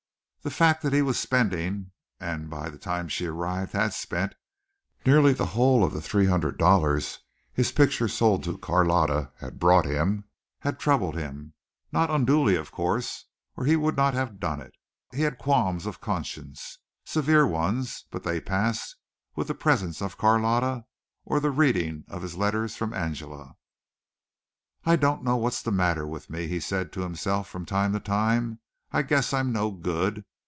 [0.43, 4.33] The fact that he was spending, and by the time she arrived had spent,
[5.05, 7.19] nearly the whole of the three hundred dollars
[7.53, 10.23] his picture sold to Carlotta had brought him,
[10.61, 11.53] had troubled him
[11.91, 13.25] not unduly, of course,
[13.55, 14.73] or he would not have done it.
[15.13, 18.95] He had qualms of conscience, severe ones, but they passed
[19.35, 20.85] with the presence of Carlotta
[21.23, 23.57] or the reading of his letters from Angela.
[24.87, 27.99] "I don't know what's the matter with me," he said to himself from time to
[27.99, 28.57] time.
[28.91, 30.25] "I guess I'm no good."